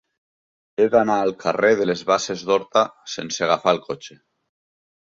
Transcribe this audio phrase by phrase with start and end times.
[0.83, 2.87] He d'anar al carrer de les Basses d'Horta
[3.19, 4.21] sense agafar el cotxe.